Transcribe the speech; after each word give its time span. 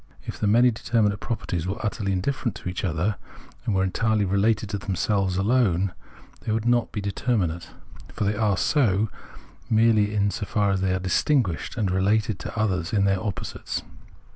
If 0.23 0.39
the 0.39 0.47
many 0.47 0.71
determinate 0.71 1.19
properties 1.19 1.67
were 1.67 1.77
utterly 1.85 2.11
indifferent 2.11 2.55
to 2.55 2.67
each 2.69 2.83
other, 2.83 3.17
and 3.67 3.75
were 3.75 3.83
entirely 3.83 4.25
related 4.25 4.67
to 4.71 4.79
themselves 4.79 5.37
alone, 5.37 5.93
they 6.39 6.51
would 6.51 6.65
not 6.65 6.91
be 6.91 7.01
determinate; 7.01 7.67
for 8.11 8.23
they 8.23 8.33
are 8.33 8.57
so, 8.57 9.09
merely 9.69 10.15
in 10.15 10.31
so 10.31 10.47
far 10.47 10.71
as 10.71 10.81
they 10.81 10.95
are 10.95 10.99
distinguished 10.99 11.77
and 11.77 11.91
related 11.91 12.39
to 12.39 12.59
others 12.59 12.95
as 12.95 13.03
their 13.03 13.21
opposites. 13.23 13.83